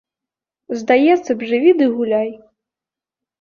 [0.79, 2.29] Здаецца б, жыві ды гуляй.